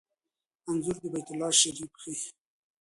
انځور 0.67 0.95
د 1.01 1.05
بیت 1.13 1.27
الله 1.31 1.49
شریف 1.61 1.91
ښيي. 2.01 2.27